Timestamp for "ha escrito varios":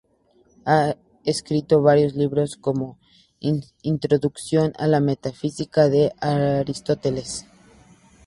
0.65-2.15